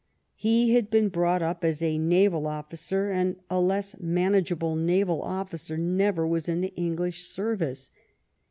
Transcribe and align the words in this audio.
He 0.33 0.73
had 0.73 0.89
been 0.89 1.09
brought 1.09 1.43
up 1.43 1.63
as 1.63 1.83
a 1.83 1.99
naval 1.99 2.47
officer, 2.47 3.11
and 3.11 3.35
a 3.51 3.59
less 3.59 3.95
manageable 3.99 4.75
naval 4.75 5.21
officer 5.21 5.77
never 5.77 6.25
was 6.25 6.49
in 6.49 6.61
the 6.61 6.73
Engh'sh 6.75 7.21
service. 7.27 7.91